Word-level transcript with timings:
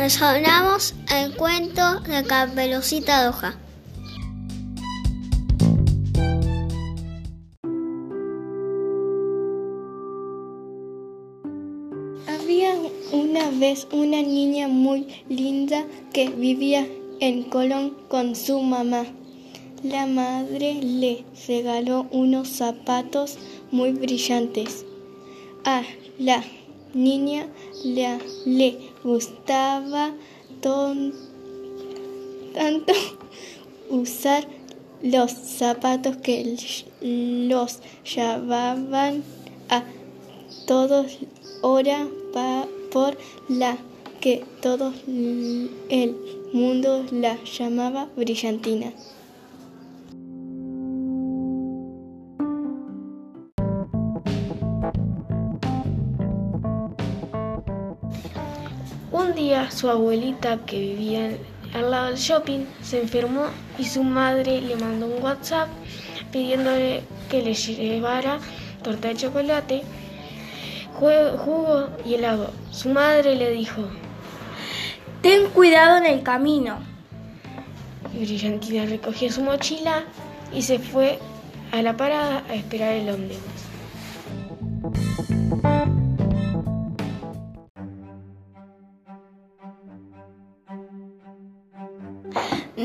Hablamos 0.00 0.94
el 1.14 1.36
cuento 1.36 2.00
de 2.00 2.24
Caperucita 2.24 3.26
Roja. 3.26 3.58
Había 12.26 12.74
una 13.12 13.50
vez 13.50 13.86
una 13.92 14.22
niña 14.22 14.68
muy 14.68 15.06
linda 15.28 15.84
que 16.14 16.30
vivía 16.30 16.86
en 17.20 17.42
Colón 17.42 17.94
con 18.08 18.34
su 18.34 18.58
mamá. 18.62 19.04
La 19.82 20.06
madre 20.06 20.80
le 20.82 21.26
regaló 21.46 22.06
unos 22.10 22.48
zapatos 22.48 23.36
muy 23.70 23.92
brillantes. 23.92 24.86
A 25.66 25.82
la 26.18 26.42
niña 26.94 27.46
le, 27.84 28.18
le 28.46 28.89
gustaba 29.02 30.12
tanto 32.54 32.92
usar 33.90 34.46
los 35.02 35.30
zapatos 35.32 36.16
que 36.18 36.56
los 37.48 37.78
llevaban 38.04 39.22
a 39.70 39.84
todos 40.66 41.18
hora 41.62 42.06
pa- 42.34 42.66
por 42.92 43.16
la 43.48 43.78
que 44.20 44.44
todo 44.60 44.92
el 45.88 46.16
mundo 46.52 47.04
la 47.10 47.38
llamaba 47.44 48.08
brillantina. 48.16 48.92
Un 59.30 59.36
día 59.36 59.70
su 59.70 59.88
abuelita, 59.88 60.58
que 60.66 60.76
vivía 60.80 61.30
al 61.72 61.90
lado 61.92 62.06
del 62.06 62.16
shopping, 62.16 62.64
se 62.82 63.00
enfermó 63.00 63.44
y 63.78 63.84
su 63.84 64.02
madre 64.02 64.60
le 64.60 64.74
mandó 64.74 65.06
un 65.06 65.22
WhatsApp 65.22 65.68
pidiéndole 66.32 67.04
que 67.30 67.40
le 67.40 67.54
llevara 67.54 68.40
torta 68.82 69.06
de 69.06 69.14
chocolate, 69.14 69.82
jugo 70.98 71.90
y 72.04 72.14
helado. 72.14 72.50
Su 72.72 72.88
madre 72.88 73.36
le 73.36 73.52
dijo, 73.52 73.82
Ten 75.22 75.48
cuidado 75.50 75.98
en 75.98 76.06
el 76.06 76.24
camino. 76.24 76.80
Brillantina 78.12 78.84
recogió 78.86 79.30
su 79.30 79.42
mochila 79.42 80.02
y 80.52 80.62
se 80.62 80.80
fue 80.80 81.20
a 81.70 81.82
la 81.82 81.96
parada 81.96 82.42
a 82.48 82.54
esperar 82.54 82.94
el 82.94 83.10
ómnibus. 83.10 83.60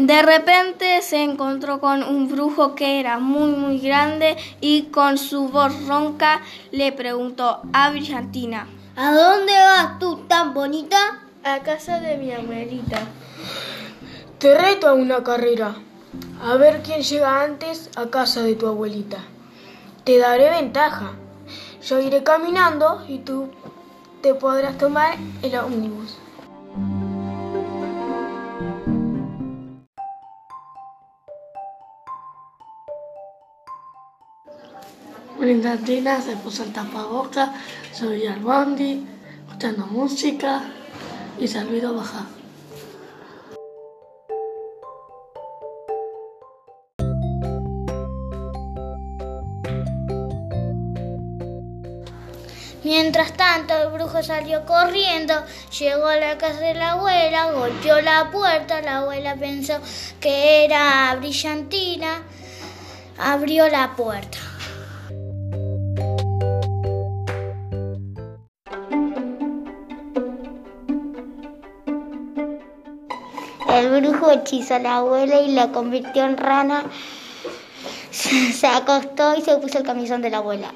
De 0.05 0.21
repente 0.21 1.01
se 1.01 1.23
encontró 1.23 1.79
con 1.79 2.03
un 2.03 2.29
brujo 2.29 2.75
que 2.75 2.99
era 2.99 3.17
muy 3.17 3.49
muy 3.53 3.79
grande 3.79 4.37
y 4.61 4.83
con 4.91 5.17
su 5.17 5.47
voz 5.47 5.87
ronca 5.87 6.41
le 6.71 6.91
preguntó 6.91 7.61
a 7.73 7.89
Brillantina. 7.89 8.67
¿A 8.95 9.11
dónde 9.11 9.53
vas 9.53 9.97
tú 9.97 10.17
tan 10.27 10.53
bonita? 10.53 11.23
A 11.43 11.61
casa 11.61 11.99
de 12.01 12.17
mi 12.17 12.31
abuelita. 12.31 12.99
Te 14.37 14.55
reto 14.55 14.87
a 14.89 14.93
una 14.93 15.23
carrera. 15.23 15.73
A 16.43 16.53
ver 16.53 16.83
quién 16.83 17.01
llega 17.01 17.41
antes 17.41 17.89
a 17.95 18.05
casa 18.11 18.43
de 18.43 18.53
tu 18.53 18.67
abuelita. 18.67 19.17
Te 20.03 20.19
daré 20.19 20.51
ventaja. 20.51 21.13
Yo 21.81 21.99
iré 21.99 22.21
caminando 22.21 23.03
y 23.07 23.17
tú 23.17 23.49
te 24.21 24.35
podrás 24.35 24.77
tomar 24.77 25.17
el 25.41 25.55
ómnibus. 25.55 26.24
Brillantina 35.45 36.19
se 36.21 36.35
puso 36.37 36.63
el 36.63 36.73
tapabocas, 36.73 37.51
subió 37.93 38.33
al 38.33 38.39
bondi, 38.39 39.05
escuchando 39.45 39.85
música 39.85 40.63
y 41.39 41.47
se 41.47 41.59
olvidó 41.59 41.93
bajar. 41.93 42.23
Mientras 52.83 53.33
tanto, 53.33 53.75
el 53.75 53.89
brujo 53.89 54.23
salió 54.23 54.65
corriendo, 54.65 55.35
llegó 55.79 56.07
a 56.07 56.15
la 56.15 56.39
casa 56.39 56.59
de 56.59 56.73
la 56.73 56.93
abuela, 56.93 57.51
golpeó 57.51 58.01
la 58.01 58.31
puerta, 58.31 58.81
la 58.81 58.97
abuela 58.97 59.35
pensó 59.35 59.79
que 60.19 60.65
era 60.65 61.15
brillantina, 61.19 62.23
abrió 63.19 63.69
la 63.69 63.95
puerta. 63.95 64.44
El 73.75 73.89
brujo 73.89 74.31
hechizó 74.31 74.75
a 74.75 74.79
la 74.79 74.97
abuela 74.97 75.41
y 75.41 75.51
la 75.51 75.71
convirtió 75.73 76.23
en 76.25 76.37
rana. 76.37 76.85
Se 78.11 78.65
acostó 78.67 79.35
y 79.35 79.41
se 79.41 79.57
puso 79.57 79.79
el 79.79 79.83
camisón 79.83 80.21
de 80.21 80.29
la 80.29 80.37
abuela. 80.37 80.71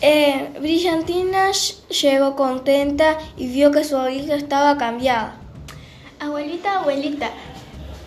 Eh, 0.00 0.50
Brillantina 0.60 1.50
ll- 1.50 1.76
llegó 1.88 2.34
contenta 2.34 3.18
y 3.36 3.46
vio 3.48 3.70
que 3.70 3.84
su 3.84 3.96
abuelita 3.96 4.34
estaba 4.34 4.76
cambiada. 4.76 5.36
Abuelita, 6.18 6.80
abuelita, 6.80 7.30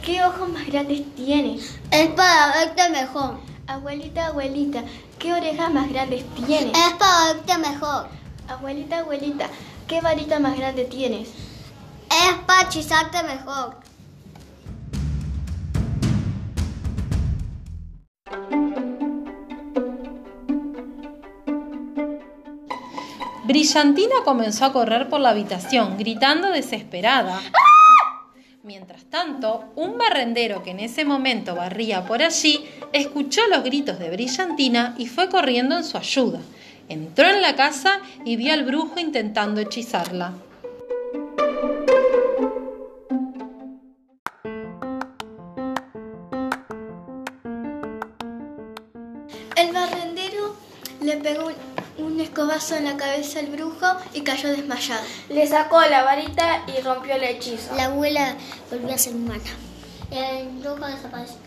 ¿qué 0.04 0.24
ojos 0.24 0.50
más 0.50 0.66
grandes 0.68 1.04
tienes? 1.16 1.80
Es 1.92 2.08
para 2.10 2.54
verte 2.66 2.90
mejor. 2.90 3.40
Abuelita, 3.68 4.28
abuelita, 4.28 4.84
¿qué 5.18 5.34
orejas 5.34 5.74
más 5.74 5.90
grandes 5.90 6.24
tienes? 6.36 6.72
Es 6.78 6.94
para 7.00 7.34
verte 7.34 7.58
mejor. 7.58 8.08
Abuelita, 8.48 9.00
abuelita, 9.00 9.50
¿qué 9.88 10.02
varita 10.02 10.40
más 10.40 10.56
grande 10.56 10.86
tienes? 10.86 11.30
Es 12.10 12.36
para 12.46 12.62
hechizarte 12.62 13.24
mejor. 13.24 13.78
Brillantina 23.46 24.16
comenzó 24.24 24.66
a 24.66 24.74
correr 24.74 25.10
por 25.10 25.22
la 25.22 25.30
habitación, 25.30 25.98
gritando 25.98 26.52
desesperada. 26.52 27.40
Mientras 28.66 29.04
tanto, 29.12 29.72
un 29.76 30.00
barrendero 30.00 30.64
que 30.64 30.72
en 30.72 30.80
ese 30.80 31.06
momento 31.06 31.54
barría 31.54 32.04
por 32.08 32.24
allí, 32.24 32.66
escuchó 32.94 33.42
los 33.52 33.64
gritos 33.64 34.00
de 34.00 34.10
Brillantina 34.10 34.96
y 34.98 35.06
fue 35.06 35.30
corriendo 35.30 35.78
en 35.78 35.84
su 35.84 35.98
ayuda. 35.98 36.40
Entró 36.90 37.30
en 37.30 37.44
la 37.44 37.56
casa 37.56 38.00
y 38.26 38.38
vio 38.38 38.54
al 38.54 38.64
brujo 38.64 39.00
intentando 39.00 39.62
hechizarla. 39.62 40.34
El 49.56 49.74
barrendero 49.74 50.56
le 51.02 51.18
pegó 51.18 51.52
un, 51.98 52.20
escobazo 52.20 52.76
en 52.76 52.86
la 52.86 52.98
cabeza 52.98 53.40
al 53.40 53.48
brujo 53.48 53.86
y 54.14 54.22
cayó 54.22 54.50
desmayado. 54.50 55.04
Le 55.30 55.48
sacó 55.48 55.82
la 55.82 56.04
varita 56.04 56.64
y 56.68 56.82
rompió 56.82 57.16
el 57.16 57.24
hechizo. 57.24 57.76
La 57.76 57.86
abuela 57.86 58.36
volvió 58.70 58.94
a 58.94 58.98
ser 58.98 59.16
humana. 59.16 59.44
El 60.12 60.48
brujo 60.60 60.86
desapareció. 60.86 61.38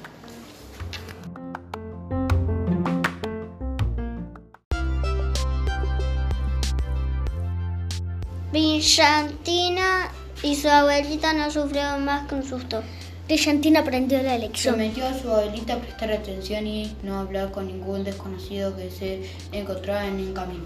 Brillantina 8.50 10.10
y 10.42 10.56
su 10.56 10.68
abuelita 10.68 11.32
no 11.32 11.50
sufrieron 11.50 12.04
más 12.04 12.26
que 12.28 12.34
un 12.36 12.44
susto. 12.44 12.82
Brillantina 13.28 13.80
aprendió 13.80 14.22
la 14.22 14.38
lección. 14.38 14.76
Prometió 14.76 15.06
a 15.06 15.12
su 15.12 15.30
abuelita 15.30 15.76
prestar 15.76 16.10
atención 16.12 16.66
y 16.66 16.96
no 17.02 17.18
hablar 17.18 17.50
con 17.50 17.66
ningún 17.66 18.02
desconocido 18.02 18.74
que 18.74 18.90
se 18.90 19.20
encontraba 19.52 20.06
en 20.06 20.18
el 20.18 20.32
camino. 20.32 20.64